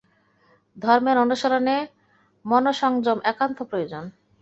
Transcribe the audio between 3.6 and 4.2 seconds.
প্রয়োজন।